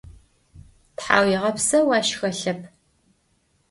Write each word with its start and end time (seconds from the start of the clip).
Тхьауегъэпсэу 0.95 1.89
ащ 1.97 2.07
хэлъэп. 2.19 2.61